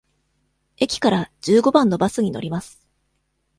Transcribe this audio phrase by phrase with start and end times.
[0.77, 2.87] 駅から十五番のバスに乗ります。